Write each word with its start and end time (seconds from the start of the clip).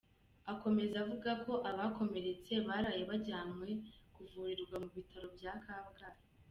Akomeza 0.53 0.95
avuga 1.03 1.31
ko 1.45 1.53
abakomeretse 1.69 2.53
baraye 2.67 3.01
bajyanywe 3.09 3.69
kuvurirwa 4.15 4.75
mu 4.83 4.89
bitaro 4.97 5.27
bya 5.37 5.53
Kabgayi. 5.65 6.21